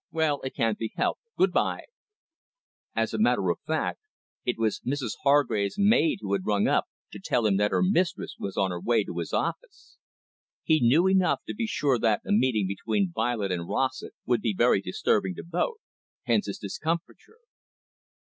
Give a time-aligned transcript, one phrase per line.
[0.11, 1.21] Well, it can't be helped.
[1.37, 1.83] Good bye."
[2.95, 3.99] As a matter of fact,
[4.43, 8.35] it was Mrs Hargrave's maid who had rung up to tell him that her mistress
[8.39, 9.97] was on her way to his office.
[10.63, 14.55] He knew enough to be sure that a meeting between Violet and Rossett would be
[14.57, 15.77] very disturbing to both,
[16.23, 17.37] hence his discomfiture.